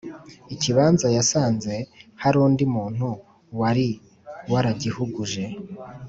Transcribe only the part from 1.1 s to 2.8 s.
yasanze hari undi